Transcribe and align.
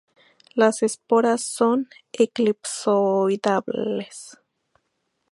Las 0.55 0.81
esporas 0.81 1.43
son 1.43 1.87
elipsoidales. 2.11 4.35